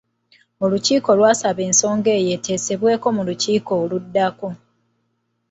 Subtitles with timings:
[0.63, 4.47] Olukiiko lw'asaba ensonga eyo eteesebweko mu lukiiko oluddako.